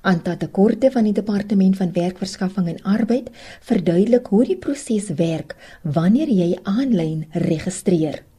Aantal 0.01 0.37
tekorte 0.37 0.91
van 0.91 1.05
die 1.05 1.13
departement 1.13 1.77
van 1.77 1.93
werkverskaffing 1.93 2.69
en 2.69 2.83
arbeid 2.83 3.31
verduidelik 3.61 4.27
hoe 4.27 4.45
die 4.45 4.57
proses 4.57 5.09
werk 5.09 5.57
wanneer 5.83 6.29
jy 6.29 6.59
aanlyn 6.63 7.27
registreer. 7.31 8.30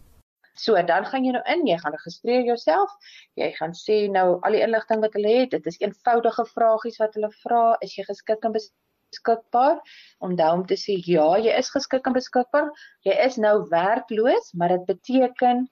So 0.62 0.78
dan 0.90 1.08
gaan 1.10 1.26
jy 1.26 1.34
nou 1.36 1.42
in, 1.50 1.64
jy 1.70 1.78
gaan 1.82 1.96
registreer 1.96 2.44
jouself. 2.46 2.92
Jy 3.40 3.50
gaan 3.58 3.74
sê 3.78 3.98
nou 4.14 4.26
al 4.46 4.58
die 4.58 4.62
inligting 4.66 5.02
wat 5.06 5.16
hulle 5.18 5.34
het. 5.40 5.56
Dit 5.56 5.70
is 5.72 5.80
eenvoudige 5.82 6.46
vragies 6.52 7.00
wat 7.02 7.18
hulle 7.18 7.32
vra, 7.42 7.64
is 7.88 7.96
jy 7.98 8.06
geskik 8.10 8.46
en 8.46 8.54
beskikbaar? 8.58 9.80
Onthou 10.28 10.52
om 10.60 10.66
te 10.70 10.78
sê 10.80 11.00
ja, 11.08 11.26
jy 11.42 11.56
is 11.64 11.72
geskik 11.74 12.06
en 12.10 12.18
beskikbaar. 12.20 12.70
Jy 13.08 13.18
is 13.26 13.40
nou 13.42 13.56
werkloos, 13.74 14.54
maar 14.54 14.76
dit 14.76 14.86
beteken 14.94 15.66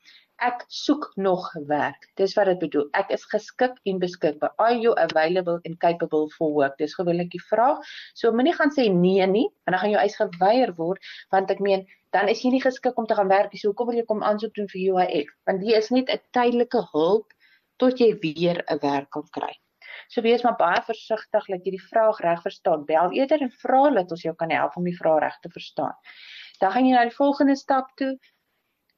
ek 0.45 0.63
soek 0.67 1.11
nog 1.15 1.45
werk. 1.67 2.07
Dis 2.19 2.33
wat 2.37 2.49
dit 2.51 2.59
bedoel. 2.59 2.87
Ek 2.97 3.11
is 3.15 3.25
geskik 3.31 3.77
en 3.89 3.99
beskikbaar. 4.01 4.53
Are 4.57 4.75
you 4.77 4.95
available 4.97 5.59
and 5.67 5.79
capable 5.79 6.29
for 6.37 6.53
work? 6.55 6.77
Dis 6.79 6.95
gewoonlik 6.97 7.31
die 7.35 7.43
vraag. 7.49 7.83
So 8.13 8.31
moenie 8.31 8.55
gaan 8.55 8.73
sê 8.75 8.87
nee 8.93 9.27
nie, 9.27 9.47
want 9.65 9.75
dan 9.75 9.81
gaan 9.83 9.95
jou 9.95 10.03
eis 10.03 10.17
geweier 10.19 10.73
word, 10.79 11.09
want 11.35 11.51
ek 11.51 11.63
meen, 11.63 11.85
dan 12.15 12.31
is 12.31 12.43
jy 12.43 12.53
nie 12.55 12.63
geskik 12.63 12.97
om 12.97 13.07
te 13.07 13.17
gaan 13.19 13.31
werk 13.31 13.53
nie. 13.53 13.61
So 13.61 13.73
hoekom 13.73 13.91
wil 13.91 13.99
jy 13.99 14.05
kom 14.09 14.23
aansoek 14.25 14.55
doen 14.55 14.69
vir 14.71 14.81
UIF? 14.93 15.33
Want 15.49 15.65
dit 15.65 15.75
is 15.77 15.91
net 15.93 16.09
'n 16.09 16.21
tydelike 16.35 16.85
hulp 16.93 17.33
tot 17.77 17.99
jy 17.99 18.13
weer 18.23 18.63
'n 18.67 18.79
werk 18.81 19.09
kan 19.11 19.27
kry. 19.31 19.53
So 20.09 20.21
wees 20.21 20.43
maar 20.43 20.57
baie 20.57 20.81
versigtig 20.85 21.45
dat 21.53 21.65
jy 21.65 21.71
die 21.75 21.85
vraag 21.91 22.19
reg 22.25 22.41
verstaan. 22.41 22.85
Bel 22.85 23.11
eerder 23.13 23.41
en 23.41 23.51
vra 23.61 23.89
dat 23.91 24.11
ons 24.11 24.23
jou 24.25 24.35
kan 24.35 24.49
help 24.49 24.77
om 24.77 24.83
die 24.83 24.97
vraag 24.97 25.21
reg 25.25 25.39
te 25.43 25.49
verstaan. 25.49 25.95
Dan 26.59 26.71
gaan 26.71 26.85
jy 26.85 26.93
na 26.95 27.03
die 27.07 27.15
volgende 27.15 27.55
stap 27.55 27.91
toe. 27.95 28.17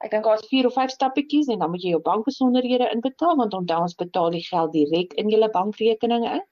Ek 0.02 0.12
dink 0.12 0.26
daar's 0.26 0.46
4 0.50 0.66
of 0.66 0.74
5 0.74 0.92
stappetjies 0.92 1.50
en 1.54 1.60
dan 1.62 1.70
moet 1.72 1.84
jy 1.86 1.92
jou 1.94 2.02
bankbesonderhede 2.06 2.90
inbetaal 2.94 3.36
want 3.42 3.54
onthou 3.54 3.82
ons 3.86 3.98
betaal 4.00 4.32
die 4.34 4.46
geld 4.46 4.72
direk 4.74 5.14
in 5.22 5.30
jou 5.30 5.50
bankrekening 5.58 6.26
in. 6.30 6.46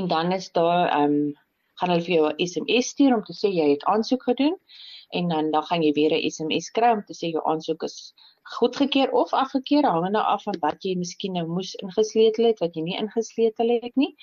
En 0.00 0.08
dan 0.08 0.32
is 0.32 0.50
daar 0.52 0.88
ehm 0.88 1.12
um, 1.18 1.34
gaan 1.78 1.92
hulle 1.94 2.04
vir 2.06 2.14
jou 2.14 2.28
'n 2.28 2.46
SMS 2.46 2.88
stuur 2.94 3.14
om 3.14 3.22
te 3.24 3.34
sê 3.40 3.48
jy 3.54 3.68
het 3.70 3.84
aansoek 3.84 4.22
gedoen 4.22 4.56
en 5.18 5.28
dan 5.28 5.50
dan 5.50 5.62
gaan 5.68 5.82
jy 5.82 5.92
weer 5.92 6.14
'n 6.16 6.30
SMS 6.30 6.70
kry 6.70 6.90
om 6.92 7.02
te 7.06 7.14
sê 7.14 7.30
jou 7.32 7.42
aansoek 7.52 7.82
is 7.82 8.14
goedgekeur 8.42 9.10
of 9.12 9.32
afgekeur 9.32 9.86
hangende 9.86 10.22
af 10.22 10.42
van 10.42 10.58
wat 10.60 10.82
jy 10.82 10.94
miskien 10.96 11.32
nou 11.32 11.46
moes 11.46 11.74
ingesleutel 11.74 12.44
het 12.44 12.58
wat 12.58 12.74
jy 12.74 12.82
nie 12.82 12.98
ingesleutel 12.98 13.68
het 13.68 13.96
nie. 13.96 14.16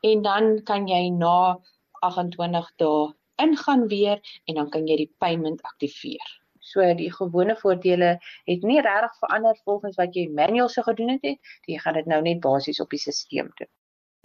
En 0.00 0.22
dan 0.22 0.62
kan 0.62 0.88
jy 0.88 1.10
na 1.10 1.60
28 2.00 2.72
dae 2.76 3.12
ingaan 3.36 3.86
weer 3.88 4.20
en 4.44 4.54
dan 4.54 4.70
kan 4.70 4.86
jy 4.86 4.96
die 4.96 5.12
payment 5.18 5.62
aktiveer. 5.62 6.43
So 6.64 6.84
die 6.96 7.10
gewone 7.12 7.56
voordele 7.60 8.10
het 8.48 8.62
nie 8.64 8.80
regtig 8.80 9.16
verander 9.20 9.56
volgens 9.64 9.96
wat 10.00 10.14
jy 10.16 10.28
manueel 10.32 10.68
sou 10.72 10.84
gedoen 10.86 11.10
het 11.16 11.26
nie. 11.28 11.38
Jy 11.68 11.78
gaan 11.82 11.98
dit 12.00 12.06
nou 12.08 12.20
net 12.24 12.40
basies 12.40 12.80
op 12.80 12.94
die 12.94 13.00
stelsel 13.02 13.50
doen. 13.58 13.70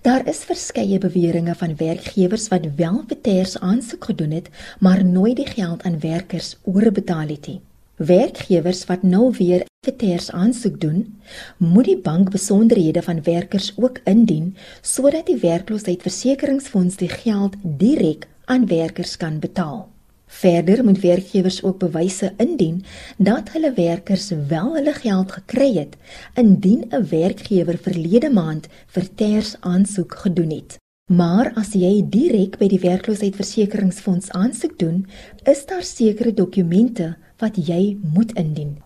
Daar 0.07 0.23
is 0.31 0.45
verskeie 0.47 0.97
beweringe 1.03 1.55
van 1.59 1.75
werkgewers 1.75 2.47
wat 2.47 2.69
wel 2.75 3.01
beters 3.07 3.57
aansoek 3.59 4.05
gedoen 4.11 4.31
het, 4.31 4.47
maar 4.79 5.03
nooit 5.05 5.35
die 5.35 5.47
geld 5.47 5.83
aan 5.83 5.99
werkers 5.99 6.55
oorbetaal 6.63 7.27
het 7.27 7.47
nie. 7.47 7.59
Werkgewers 7.95 8.85
wat 8.85 9.03
nou 9.03 9.33
weer 9.37 9.65
beters 9.85 10.31
aansoek 10.31 10.79
doen, 10.79 11.21
moet 11.57 11.91
die 11.91 11.99
bankbesonderhede 11.99 13.01
van 13.01 13.23
werkers 13.23 13.73
ook 13.75 13.99
indien 14.03 14.55
sodat 14.81 15.25
die 15.25 15.37
werkloosheidsversekeringsfonds 15.43 16.95
die 16.95 17.09
geld 17.09 17.55
direk 17.63 18.27
aan 18.45 18.67
werkers 18.67 19.17
kan 19.17 19.39
betaal. 19.39 19.89
Verder 20.29 20.83
moet 20.83 20.99
werkgewers 20.99 21.63
ook 21.63 21.77
bewyse 21.77 22.33
indien 22.37 22.83
dat 23.17 23.49
hulle 23.51 23.73
werkers 23.73 24.29
wel 24.29 24.75
hulle 24.75 24.93
geld 24.93 25.31
gekry 25.31 25.73
het 25.73 25.97
indien 26.33 26.85
'n 26.89 27.07
werkgewer 27.09 27.77
verlede 27.77 28.29
maand 28.29 28.67
vir 28.87 29.15
ters 29.15 29.55
aansoek 29.59 30.13
gedoen 30.15 30.49
het. 30.49 30.77
Maar 31.09 31.51
as 31.55 31.73
jy 31.73 32.03
direk 32.05 32.57
by 32.57 32.67
die 32.67 32.79
werkloosheidsversekeringsfonds 32.79 34.29
aansoek 34.31 34.77
doen, 34.79 35.07
is 35.43 35.65
daar 35.65 35.83
sekere 35.83 36.33
dokumente 36.33 37.17
wat 37.37 37.57
jy 37.67 37.97
moet 38.13 38.31
indien. 38.37 38.77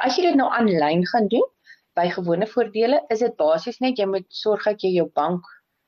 As 0.00 0.16
jy 0.16 0.22
dit 0.22 0.34
nou 0.34 0.48
aanlyn 0.48 1.06
gaan 1.06 1.28
doen, 1.28 1.44
by 1.94 2.08
gewone 2.08 2.46
voordele, 2.46 3.02
is 3.08 3.18
dit 3.18 3.36
basies 3.36 3.78
net 3.78 3.98
jy 3.98 4.06
moet 4.06 4.26
sorg 4.28 4.64
dat 4.64 4.80
jy 4.80 4.90
jou 4.96 5.10
bank 5.12 5.44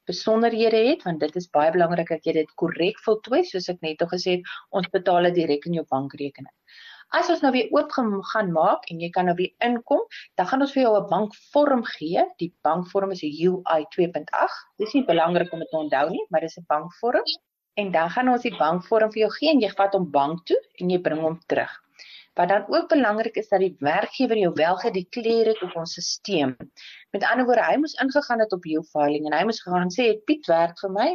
besonderhede 0.09 0.83
het 0.91 1.07
want 1.07 1.21
dit 1.25 1.37
is 1.41 1.51
baie 1.57 1.73
belangrik 1.75 2.13
dat 2.15 2.27
jy 2.27 2.35
dit 2.41 2.55
korrek 2.63 3.01
voltooi 3.07 3.43
soos 3.49 3.69
ek 3.73 3.81
net 3.87 4.05
al 4.05 4.11
gesê 4.13 4.39
het 4.39 4.55
ons 4.81 4.89
betaal 4.99 5.29
dit 5.29 5.41
direk 5.43 5.69
in 5.71 5.81
jou 5.81 5.87
bankrekening. 5.97 6.55
As 7.17 7.31
ons 7.33 7.41
nou 7.41 7.51
weer 7.55 7.71
oop 7.73 7.93
gaan 7.97 8.51
maak 8.53 8.83
en 8.93 8.99
jy 9.01 9.09
kan 9.13 9.25
nou 9.31 9.35
weer 9.39 9.55
inkom, 9.65 10.03
dan 10.37 10.49
gaan 10.51 10.65
ons 10.65 10.75
vir 10.75 10.83
jou 10.83 10.93
'n 10.99 11.09
bankvorm 11.09 11.85
gee. 11.97 12.25
Die 12.39 12.53
bankvorm 12.63 13.13
is 13.17 13.23
'n 13.23 13.33
UI 13.49 13.87
2.8. 13.97 14.59
Dis 14.79 14.93
nie 14.93 15.05
belangrik 15.05 15.53
om 15.53 15.59
dit 15.59 15.71
te 15.71 15.77
onthou 15.77 16.11
nie, 16.11 16.27
maar 16.31 16.41
dis 16.41 16.59
'n 16.59 16.67
bankvorm. 16.69 17.25
En 17.77 17.91
dan 17.93 18.11
gaan 18.11 18.29
ons 18.29 18.43
die 18.43 18.57
bankvorm 18.59 19.13
vir 19.13 19.21
jou 19.21 19.31
gee 19.31 19.51
en 19.51 19.61
jy 19.61 19.71
vat 19.71 19.93
hom 19.93 20.11
bank 20.11 20.45
toe 20.45 20.61
en 20.81 20.91
jy 20.91 20.99
bring 20.99 21.21
hom 21.21 21.41
terug. 21.47 21.73
Wat 22.39 22.49
dan 22.49 22.65
ook 22.69 22.89
belangrik 22.89 23.37
is 23.37 23.49
dat 23.49 23.59
die 23.59 23.77
werkgewer 23.79 24.39
jou 24.39 24.53
wel 24.55 24.77
gedeklareer 24.77 25.47
het 25.47 25.63
op 25.63 25.77
ons 25.77 25.99
stelsel. 25.99 26.55
Met 27.11 27.25
ander 27.27 27.47
woorde, 27.47 27.65
hy 27.67 27.77
moes 27.83 27.95
ingegaan 27.99 28.39
het 28.39 28.53
op 28.53 28.65
jou 28.65 28.85
filing 28.93 29.27
en 29.27 29.33
hy 29.35 29.45
moes 29.49 29.63
gegaan 29.65 29.91
sê 29.91 30.03
het 30.13 30.25
Piet 30.29 30.47
werk 30.47 30.79
vir 30.79 30.91
my 30.95 31.09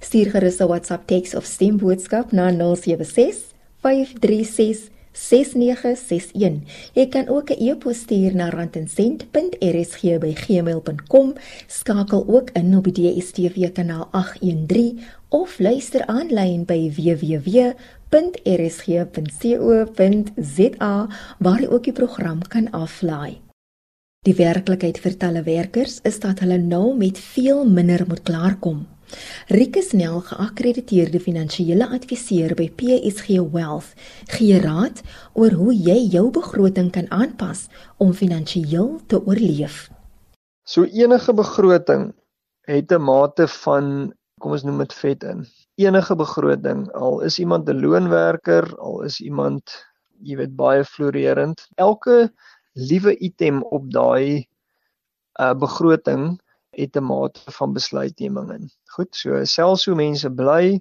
Stuur 0.00 0.30
gerus 0.32 0.60
'n 0.60 0.68
WhatsApp 0.68 1.06
teks 1.06 1.34
of 1.36 1.46
stemboodskap 1.46 2.32
na 2.32 2.52
076 2.52 3.54
536 3.82 4.93
6961. 5.14 6.62
Jy 6.92 7.08
kan 7.08 7.28
ook 7.28 7.50
'n 7.50 7.68
e-pos 7.68 7.98
stuur 7.98 8.34
na 8.34 8.50
randencent.rsg@gmail.com. 8.50 11.32
Skakel 11.66 12.24
ook 12.26 12.50
in 12.50 12.76
op 12.76 12.84
die 12.84 12.92
DSTV 12.92 13.72
kanaal 13.72 14.08
813 14.10 15.00
of 15.28 15.58
luister 15.58 16.06
aanlyn 16.06 16.64
by 16.64 16.92
www.rsg.co.za 16.96 17.76
waar 21.38 21.60
jy 21.60 21.66
ook 21.66 21.84
die 21.84 21.92
program 21.92 22.48
kan 22.48 22.70
aflaai. 22.70 23.42
Die 24.24 24.34
werklikheid 24.34 24.96
vir 25.04 25.16
talle 25.20 25.42
werkers 25.42 25.98
is 26.02 26.20
dat 26.20 26.38
hulle 26.40 26.58
nou 26.58 26.96
met 26.96 27.18
veel 27.18 27.68
minder 27.68 28.04
moet 28.08 28.22
klaarkom. 28.22 28.86
Rieke 29.48 29.82
Snell, 29.82 30.20
geakkrediteerde 30.20 31.20
finansiële 31.20 31.88
adviseur 31.88 32.54
by 32.58 32.70
PSG 32.78 33.38
Wealth, 33.52 33.94
gee 34.32 34.58
raad 34.60 35.02
oor 35.32 35.56
hoe 35.58 35.74
jy 35.74 35.98
jou 36.16 36.30
begroting 36.30 36.90
kan 36.94 37.10
aanpas 37.10 37.68
om 37.98 38.12
finansiëel 38.12 39.00
te 39.06 39.20
oorleef. 39.24 39.88
So 40.64 40.84
enige 40.84 41.34
begroting 41.34 42.12
het 42.66 42.92
'n 42.92 43.02
mate 43.02 43.48
van 43.48 44.14
kom 44.40 44.52
ons 44.52 44.64
noem 44.64 44.78
dit 44.78 44.92
vet 44.92 45.24
in. 45.24 45.46
Enige 45.80 46.16
begroting, 46.16 46.92
al 46.92 47.20
is 47.20 47.38
iemand 47.38 47.68
'n 47.68 47.80
loonwerker, 47.80 48.76
al 48.78 49.02
is 49.02 49.20
iemand 49.20 49.62
jy 50.22 50.36
weet 50.36 50.56
baie 50.56 50.84
floreerend. 50.84 51.68
Elke 51.74 52.32
liewe 52.72 53.16
item 53.18 53.62
op 53.62 53.90
daai 53.92 54.48
uh 55.40 55.54
begroting 55.54 56.40
het 56.76 56.96
'n 56.96 57.04
mate 57.04 57.40
van 57.58 57.72
besluitneming 57.72 58.50
in. 58.52 58.70
Goed, 58.94 59.14
so 59.16 59.44
selfs 59.44 59.86
hoe 59.86 59.94
mense 59.94 60.30
bly, 60.30 60.80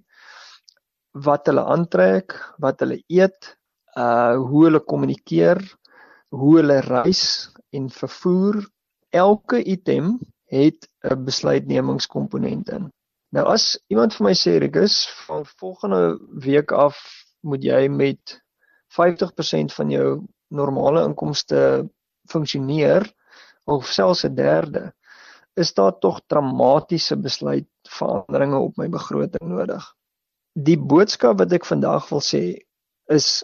wat 1.11 1.45
hulle 1.45 1.63
aantrek, 1.65 2.33
wat 2.57 2.79
hulle 2.79 3.03
eet, 3.07 3.57
uh 3.97 4.35
hoe 4.35 4.65
hulle 4.65 4.79
kommunikeer, 4.79 5.61
hoe 6.29 6.57
hulle 6.57 6.79
reis 6.81 7.49
en 7.69 7.89
vervoer, 7.89 8.63
elke 9.09 9.63
item 9.63 10.19
het 10.49 10.87
'n 11.03 11.23
besluitnemingskomponent 11.25 12.69
in. 12.69 12.91
Nou 13.33 13.45
as 13.49 13.79
iemand 13.89 14.13
vir 14.13 14.25
my 14.27 14.33
sê 14.37 14.57
Rikus, 14.61 15.09
van 15.25 15.45
volgende 15.45 16.19
week 16.45 16.71
af 16.71 16.97
moet 17.41 17.63
jy 17.63 17.87
met 17.89 18.41
50% 18.93 19.73
van 19.73 19.89
jou 19.89 20.09
normale 20.47 21.03
inkomste 21.07 21.89
funksioneer 22.29 23.07
of 23.65 23.87
selfs 23.87 24.23
'n 24.25 24.35
derde, 24.35 24.93
is 25.59 25.73
daar 25.73 25.97
tog 25.99 26.21
dramatiese 26.27 27.17
besluitveranderinge 27.17 28.57
op 28.57 28.77
my 28.77 28.89
begroting 28.89 29.49
nodig. 29.49 29.85
Die 30.53 30.77
boodskap 30.77 31.39
wat 31.41 31.53
ek 31.53 31.65
vandag 31.65 32.09
wil 32.09 32.21
sê 32.21 32.43
is 33.11 33.43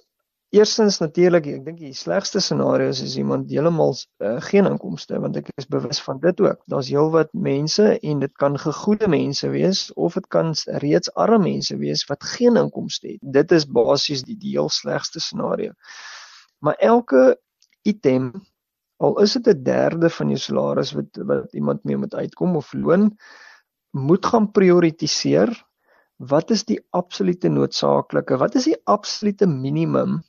eerstens 0.50 0.98
natuurlik, 0.98 1.46
ek 1.46 1.66
dink 1.66 1.82
die 1.82 1.94
slegste 1.94 2.42
scenario 2.42 2.90
is 2.90 3.02
as 3.06 3.16
iemand 3.22 3.52
heeltemal 3.54 3.94
uh, 3.94 4.38
geen 4.50 4.66
inkomste 4.70 5.20
want 5.22 5.38
ek 5.38 5.52
is 5.62 5.70
bewus 5.70 6.02
van 6.06 6.22
dit 6.24 6.42
ook. 6.42 6.62
Daar's 6.72 6.90
heelwat 6.90 7.30
mense 7.34 7.92
en 7.98 8.24
dit 8.26 8.34
kan 8.42 8.58
gegoede 8.58 9.10
mense 9.12 9.50
wees 9.54 9.88
of 9.94 10.18
dit 10.18 10.30
kan 10.34 10.54
reeds 10.82 11.14
arme 11.14 11.44
mense 11.46 11.78
wees 11.78 12.06
wat 12.10 12.26
geen 12.34 12.58
inkomste 12.58 13.14
het. 13.14 13.22
Dit 13.22 13.54
is 13.54 13.68
basies 13.70 14.26
die 14.26 14.38
heel 14.42 14.70
slegste 14.74 15.22
scenario. 15.22 15.76
Maar 16.66 16.82
elke 16.82 17.38
item 17.88 18.34
al 19.00 19.20
is 19.24 19.34
dit 19.38 19.48
'n 19.48 19.64
derde 19.64 20.10
van 20.18 20.34
jou 20.36 20.42
salaris 20.46 20.94
wat 20.98 21.22
wat 21.32 21.54
iemand 21.54 21.84
mee 21.84 21.98
moet 21.98 22.16
uitkom 22.16 22.56
of 22.56 22.74
loon 22.74 23.12
moet 23.92 24.26
gaan 24.26 24.52
prioritiseer 24.52 25.52
wat 26.18 26.52
is 26.52 26.66
die 26.66 26.80
absolute 26.92 27.50
noodsaaklike 27.50 28.38
wat 28.38 28.56
is 28.56 28.68
die 28.72 28.80
absolute 28.86 29.48
minimum 29.48 30.20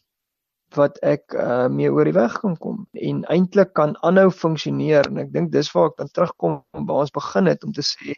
wat 0.77 0.99
ek 1.07 1.35
uh, 1.35 1.67
mee 1.73 1.91
oor 1.91 2.07
die 2.07 2.15
weg 2.15 2.37
kan 2.43 2.55
kom 2.63 2.85
en 2.95 3.25
eintlik 3.33 3.73
kan 3.75 3.97
aanhou 4.07 4.31
funksioneer? 4.31 5.09
En 5.11 5.25
ek 5.25 5.33
dink 5.35 5.51
dis 5.55 5.71
waar 5.75 5.91
ek 5.91 5.99
dan 6.03 6.13
terugkom 6.15 6.61
waar 6.87 7.05
ons 7.07 7.15
begin 7.15 7.51
het 7.51 7.67
om 7.67 7.75
te 7.75 7.85
sê 7.87 8.15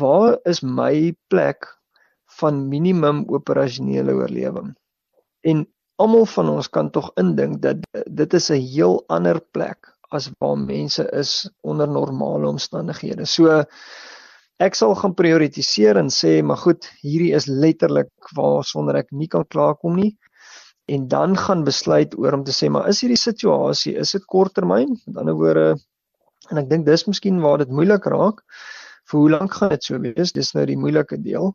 waar 0.00 0.38
is 0.50 0.62
my 0.64 1.12
plek 1.30 1.68
van 2.40 2.64
minimum 2.70 3.22
operasionele 3.30 4.16
oorlewing? 4.16 4.72
En 5.46 5.66
almal 6.02 6.26
van 6.26 6.48
ons 6.56 6.68
kan 6.70 6.90
tog 6.90 7.10
indink 7.20 7.60
dat 7.62 7.82
dit 8.20 8.34
is 8.34 8.50
'n 8.50 8.60
heel 8.60 9.04
ander 9.08 9.40
plek 9.52 9.90
as 10.10 10.30
waar 10.38 10.58
mense 10.58 11.04
is 11.12 11.50
onder 11.62 11.88
normale 11.88 12.48
omstandighede. 12.48 13.26
So 13.26 13.64
ek 14.58 14.74
sal 14.74 14.94
gaan 14.94 15.14
prioritiseer 15.14 15.96
en 15.96 16.08
sê, 16.08 16.42
maar 16.42 16.56
goed, 16.56 16.86
hierdie 17.02 17.34
is 17.34 17.46
letterlik 17.46 18.10
waar 18.36 18.64
sonder 18.64 18.96
ek 18.96 19.10
nie 19.10 19.28
kan 19.28 19.44
klaarkom 19.44 19.96
nie 19.96 20.16
en 20.86 21.08
dan 21.08 21.36
gaan 21.36 21.64
besluit 21.64 22.14
oor 22.18 22.32
om 22.32 22.44
te 22.44 22.52
sê, 22.52 22.68
maar 22.68 22.88
is 22.88 23.00
hierdie 23.00 23.18
situasie, 23.18 23.96
is 23.96 24.12
dit 24.12 24.24
korttermyn? 24.24 25.00
Met 25.06 25.16
ander 25.16 25.34
woorde 25.34 25.76
en 26.50 26.58
ek 26.58 26.68
dink 26.68 26.86
dis 26.86 27.06
miskien 27.06 27.40
waar 27.40 27.58
dit 27.58 27.70
moeilik 27.70 28.04
raak. 28.04 28.42
Vir 29.10 29.18
hoe 29.20 29.30
lank 29.30 29.54
gaan 29.54 29.72
dit 29.72 29.84
so 29.84 29.98
wees? 30.00 30.32
Dis 30.32 30.52
nou 30.54 30.64
die 30.66 30.76
moeilike 30.76 31.16
deel. 31.22 31.54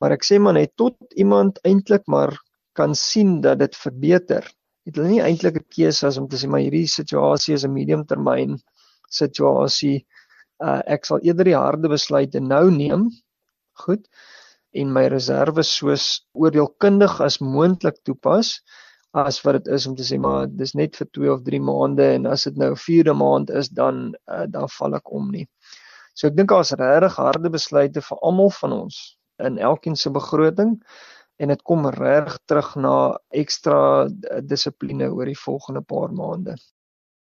Maar 0.00 0.16
ek 0.16 0.24
sê 0.24 0.38
maar 0.40 0.56
net 0.56 0.72
tot 0.76 0.96
iemand 1.14 1.60
eintlik 1.68 2.06
maar 2.06 2.34
kan 2.78 2.94
sien 2.94 3.40
dat 3.40 3.58
dit 3.58 3.76
verbeter. 3.76 4.46
Het 4.86 4.98
hulle 4.98 5.08
nie 5.08 5.22
eintlik 5.22 5.56
'n 5.60 5.68
keuse 5.76 6.06
as 6.06 6.18
om 6.18 6.28
te 6.28 6.36
sê 6.36 6.48
maar 6.48 6.64
hierdie 6.64 6.88
situasie 6.88 7.54
is 7.54 7.64
'n 7.64 7.72
mediumtermyn 7.72 8.58
situasie. 9.10 10.06
Uh 10.60 10.80
ek 10.86 11.04
sal 11.04 11.20
eerder 11.22 11.44
die 11.44 11.58
harde 11.58 11.88
besluite 11.88 12.40
nou 12.40 12.70
neem. 12.70 13.10
Goed. 13.84 14.08
En 14.72 14.92
my 14.92 15.06
reserve 15.06 15.62
soos 15.62 16.24
oordeelkundig 16.32 17.20
as 17.20 17.38
moontlik 17.38 17.98
toepas 18.04 18.62
as 19.12 19.42
wat 19.44 19.58
dit 19.58 19.66
is 19.76 19.86
om 19.86 19.94
te 19.96 20.04
sê 20.08 20.18
maar 20.18 20.46
dis 20.48 20.72
net 20.74 20.96
vir 20.96 21.08
2 21.12 21.32
of 21.32 21.42
3 21.44 21.60
maande 21.60 22.04
en 22.16 22.26
as 22.26 22.44
dit 22.48 22.56
nou 22.56 22.72
4de 22.74 23.14
maand 23.14 23.50
is 23.50 23.68
dan 23.68 24.14
uh, 24.30 24.46
dan 24.48 24.68
val 24.78 24.94
ek 24.96 25.12
om 25.12 25.30
nie. 25.30 25.46
So 26.14 26.28
ek 26.28 26.36
dink 26.36 26.48
daar's 26.48 26.72
regtig 26.72 27.18
harde 27.20 27.50
besluite 27.52 28.00
vir 28.00 28.22
almal 28.28 28.50
van 28.60 28.72
ons 28.72 29.02
in 29.44 29.58
elkeen 29.58 29.96
se 29.96 30.10
begroting 30.10 30.78
en 31.36 31.48
dit 31.48 31.62
kom 31.62 31.86
reg 31.86 32.38
terug 32.44 32.74
na 32.76 33.18
ekstra 33.30 34.08
dissipline 34.40 35.10
oor 35.10 35.26
die 35.26 35.38
volgende 35.38 35.82
paar 35.82 36.12
maande. 36.12 36.56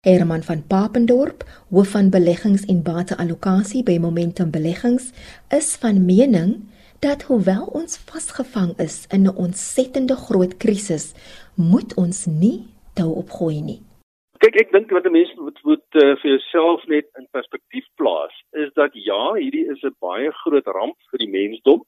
Herman 0.07 0.43
van 0.47 0.67
Papendorp, 0.67 1.43
hoof 1.71 1.89
van 1.97 2.11
beleggings 2.15 2.65
en 2.71 2.83
bateallokasie 2.87 3.83
by 3.83 3.97
Momentum 3.99 4.53
Beleggings, 4.55 5.11
is 5.51 5.75
van 5.83 6.05
mening 6.05 6.61
dat 7.03 7.27
hoewel 7.27 7.67
ons 7.75 7.99
vasgevang 7.99 8.77
is 8.79 9.07
in 9.11 9.27
'n 9.27 9.37
ontsettende 9.37 10.17
groot 10.17 10.57
krisis, 10.57 11.15
moet 11.55 11.95
ons 11.95 12.27
nie 12.27 12.69
tou 12.95 13.11
opgooi 13.15 13.61
nie. 13.61 13.81
Kyk, 14.39 14.57
ek 14.61 14.73
dink 14.73 14.91
wat 14.91 15.07
'n 15.07 15.13
mens 15.13 15.35
moet 15.35 15.59
moet 15.65 15.89
uh, 15.95 16.15
vir 16.21 16.31
jouself 16.31 16.87
net 16.87 17.07
in 17.19 17.27
perspektief 17.31 17.87
plaas, 17.97 18.35
is 18.53 18.71
dat 18.75 18.91
ja, 18.93 19.35
hierdie 19.35 19.67
is 19.73 19.83
'n 19.83 19.97
baie 20.01 20.31
groot 20.31 20.67
ramp 20.67 20.97
vir 21.11 21.19
die 21.19 21.33
mensdom. 21.39 21.83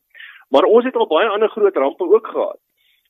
Maar 0.48 0.64
ons 0.64 0.84
het 0.84 0.96
al 0.96 1.06
baie 1.06 1.28
ander 1.28 1.50
groot 1.52 1.76
rampe 1.76 2.04
ook 2.04 2.26
gehad. 2.26 2.60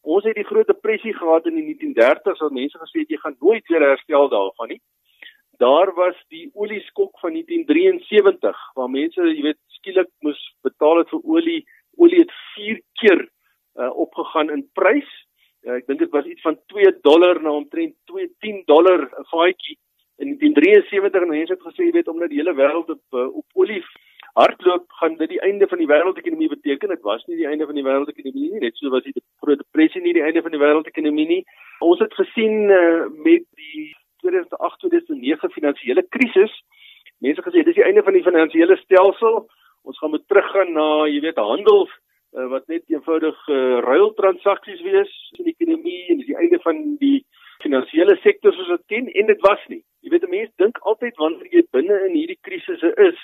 Ons 0.03 0.25
het 0.25 0.35
die 0.35 0.47
groot 0.47 0.67
depressie 0.67 1.15
gehad 1.15 1.47
in 1.47 1.59
die 1.59 1.67
1930s 1.67 2.43
waar 2.43 2.55
mense 2.55 2.79
gesê 2.79 3.03
het 3.03 3.13
jy 3.15 3.19
gaan 3.23 3.37
nooit 3.39 3.67
weer 3.69 3.85
herstel 3.91 4.29
daarvan 4.29 4.75
nie. 4.75 4.81
Daar 5.59 5.91
was 5.95 6.19
die 6.31 6.51
olieskok 6.55 7.19
van 7.19 7.35
1973 7.35 8.61
waar 8.75 8.91
mense, 8.91 9.23
jy 9.23 9.43
weet, 9.43 9.59
skielik 9.79 10.11
moes 10.23 10.39
betaal 10.63 11.03
het 11.03 11.11
vir 11.11 11.25
olie. 11.25 11.63
Olie 11.99 12.23
het 12.23 12.35
4 12.55 12.81
keer 13.01 13.25
uh, 13.79 13.91
opgegaan 13.91 14.53
in 14.55 14.63
prys. 14.79 15.11
Uh, 15.67 15.81
ek 15.81 15.89
dink 15.91 16.03
dit 16.05 16.15
was 16.15 16.27
iets 16.31 16.47
van 16.47 16.59
2 16.71 16.93
dollar 17.03 17.43
na 17.43 17.57
omtrent 17.59 17.97
210 18.11 18.63
dollar 18.71 19.03
'n 19.03 19.27
vaatjie 19.35 19.79
in 20.23 20.39
1973 20.39 21.23
en 21.23 21.29
mense 21.29 21.53
het 21.53 21.67
gesê 21.67 21.87
jy 21.87 21.95
weet 21.99 22.09
omdat 22.09 22.31
die 22.31 22.39
hele 22.39 22.55
wêreld 22.55 22.91
op 22.91 23.03
uh, 23.19 23.27
op 23.41 23.47
olie 23.55 23.83
hardloop 24.35 24.85
gaan 25.01 25.17
dit 25.17 25.29
die 25.29 25.41
einde 25.41 25.67
van 25.69 25.79
die 25.79 25.89
wêreldekonomie 25.89 26.49
beteken. 26.49 26.89
Dit 26.89 27.03
was 27.03 27.25
nie 27.27 27.37
die 27.37 27.47
einde 27.47 27.67
van 27.67 27.75
die 27.75 27.85
wêreldekonomie 27.87 28.51
nie, 28.51 28.61
net 28.65 28.77
so 28.77 28.91
was 28.91 29.07
die 29.07 29.15
groot 29.43 29.63
depressie 29.63 30.03
nie 30.03 30.15
die 30.17 30.25
einde 30.25 30.43
van 30.43 30.55
die 30.55 30.61
wêreldekonomie 30.63 31.29
nie. 31.29 31.41
Ons 31.85 32.03
het 32.05 32.15
gesien 32.15 32.71
uh, 32.71 33.07
met 33.25 33.47
die 33.59 33.87
2008-2009 34.27 35.55
finansiële 35.55 36.05
krisis, 36.15 36.53
mense 37.25 37.43
gesê 37.43 37.65
dis 37.67 37.79
die 37.79 37.87
einde 37.87 38.03
van 38.07 38.15
die 38.19 38.27
finansiële 38.27 38.77
stelsel. 38.83 39.47
Ons 39.89 39.99
gaan 39.99 40.11
moet 40.11 40.27
teruggaan 40.29 40.73
na, 40.75 40.87
jy 41.09 41.23
weet, 41.25 41.39
handel 41.41 41.87
uh, 41.89 42.47
wat 42.53 42.67
net 42.69 42.85
eenvoudig 42.93 43.39
uh, 43.49 43.79
ruiltransaksies 43.87 44.83
wees 44.87 45.13
in 45.39 45.49
die 45.49 45.55
ekonomie 45.57 46.05
en 46.13 46.21
dis 46.21 46.31
die 46.31 46.39
einde 46.39 46.61
van 46.63 46.83
die 47.03 47.19
finansiële 47.63 48.19
sektor 48.23 48.55
soos 48.55 48.71
dit 48.75 48.87
ken 48.93 49.11
en 49.11 49.31
dit 49.31 49.45
was 49.47 49.63
nie. 49.73 49.83
Jy 50.05 50.15
weet, 50.15 50.29
mense 50.31 50.63
dink 50.63 50.79
altyd 50.87 51.19
wanneer 51.19 51.55
jy 51.55 51.65
binne 51.75 51.99
in 52.07 52.15
hierdie 52.15 52.39
krisisse 52.47 52.93
is, 53.09 53.19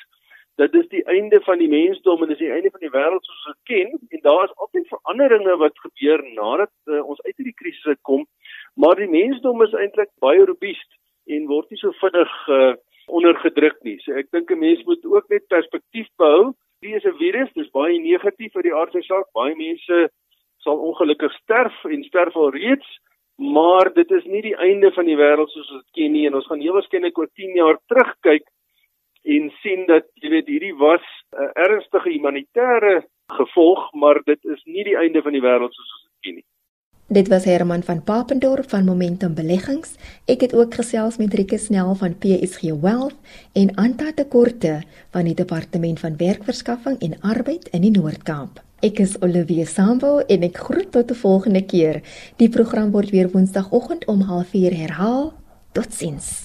dat 0.57 0.73
dis 0.73 0.89
die 0.89 1.05
einde 1.11 1.41
van 1.45 1.59
die 1.59 1.69
mensdom 1.69 2.23
en 2.23 2.29
dis 2.29 2.39
die 2.39 2.51
einde 2.51 2.71
van 2.71 2.81
die 2.81 2.95
wêreld 2.95 3.25
soos 3.25 3.47
ons 3.47 3.57
dit 3.57 3.65
ken. 3.73 3.99
En 4.11 4.21
daar 4.23 4.45
is 4.45 4.57
altyd 4.57 4.89
veranderinge 4.89 5.57
wat 5.57 5.79
gebeur 5.87 6.23
nadat 6.35 6.73
uh, 6.87 7.03
ons 7.03 7.23
uit 7.23 7.37
hierdie 7.37 7.59
krisis 7.59 7.99
kom 8.03 8.27
maar 8.75 8.99
die 8.99 9.11
mensdom 9.11 9.63
is 9.63 9.75
eintlik 9.79 10.11
baie 10.23 10.45
robuust 10.45 10.91
en 11.31 11.47
word 11.51 11.71
nie 11.71 11.81
so 11.81 11.95
vinnig 12.01 12.35
uh, 12.53 12.75
ondergedruk 13.07 13.79
nie. 13.87 13.97
So 14.03 14.17
ek 14.19 14.31
dink 14.35 14.51
'n 14.51 14.59
mens 14.59 14.83
moet 14.85 15.05
ook 15.05 15.29
net 15.31 15.47
perspektief 15.49 16.09
behou. 16.19 16.53
Hier 16.83 16.97
is 16.97 17.07
'n 17.07 17.19
virus 17.19 17.53
dis 17.55 17.71
baie 17.71 17.99
negatief 17.99 18.53
vir 18.53 18.63
die 18.63 18.75
aardse 18.75 19.03
saak 19.03 19.31
baie 19.33 19.55
mense 19.55 20.09
sal 20.65 20.79
ongelukkig 20.79 21.33
sterf 21.43 21.85
en 21.85 22.05
sterf 22.05 22.37
al 22.37 22.51
reeds 22.51 22.89
maar 23.37 23.93
dit 23.95 24.11
is 24.11 24.25
nie 24.25 24.43
die 24.43 24.57
einde 24.57 24.93
van 24.93 25.05
die 25.05 25.17
wêreld 25.17 25.51
soos 25.51 25.71
ons 25.71 25.83
dit 25.83 25.95
ken 26.03 26.13
nie. 26.13 26.27
En 26.27 26.35
ons 26.35 26.47
gaan 26.47 26.61
heel 26.61 26.73
waarskynlik 26.73 27.19
oor 27.19 27.31
10 27.35 27.57
jaar 27.57 27.79
terugkyk 27.89 28.47
en 29.25 29.51
sien 29.63 29.87
dat 29.87 30.07
jy 30.21 30.31
weet 30.31 30.47
hierdie 30.47 30.75
was 30.77 31.05
'n 31.33 31.51
ernstige 31.67 32.11
humanitêre 32.11 33.05
gevolg, 33.27 33.93
maar 33.93 34.21
dit 34.25 34.45
is 34.45 34.63
nie 34.65 34.85
die 34.85 34.97
einde 34.97 35.23
van 35.23 35.33
die 35.33 35.41
wêreld 35.41 35.73
soos 35.73 35.95
ons 35.95 36.05
dit 36.05 36.21
ken 36.21 36.35
nie. 36.35 36.47
Dit 37.09 37.29
was 37.29 37.45
Herman 37.45 37.83
van 37.83 38.03
Papendorp 38.03 38.69
van 38.71 38.85
Momentum 38.85 39.35
Beleggings. 39.35 39.97
Ek 40.25 40.41
het 40.41 40.55
ook 40.55 40.75
gesels 40.75 41.17
met 41.17 41.35
Rieke 41.35 41.59
Snell 41.59 41.95
van 41.95 42.17
PSG 42.19 42.73
Wealth 42.81 43.17
en 43.53 43.75
Anta 43.75 44.13
Tekorte 44.13 44.83
van 45.11 45.25
die 45.25 45.35
Departement 45.35 46.01
van 46.01 46.17
Werkverskaffing 46.17 46.99
en 47.01 47.21
Arbeid 47.21 47.69
in 47.69 47.85
die 47.85 47.93
Noord-Kaap. 47.93 48.63
Ek 48.81 48.99
is 48.99 49.21
Olivia 49.21 49.65
Sambo 49.65 50.19
en 50.29 50.43
ek 50.43 50.57
groet 50.57 50.93
tot 50.93 51.11
'n 51.11 51.21
volgende 51.21 51.65
keer. 51.65 52.01
Die 52.37 52.49
program 52.49 52.91
word 52.91 53.11
weer 53.11 53.31
Woensdagoggend 53.31 54.07
om 54.07 54.21
04:30 54.23 54.77
herhaal. 54.77 55.33
Totsiens. 55.73 56.44